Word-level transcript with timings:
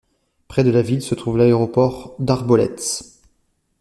Près 0.47 0.63
de 0.63 0.71
la 0.71 0.81
ville 0.81 1.03
se 1.03 1.13
trouve 1.13 1.37
l'aéroport 1.37 2.15
d'Arboletes. 2.17 3.03